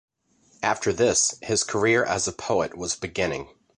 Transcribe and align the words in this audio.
After 0.63 0.91
this, 0.91 1.37
his 1.43 1.63
career 1.63 2.03
as 2.03 2.27
a 2.27 2.31
poet 2.33 2.75
was 2.75 2.95
beginning. 2.95 3.49